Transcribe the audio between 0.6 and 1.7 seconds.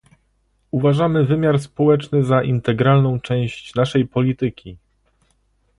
Uważamy wymiar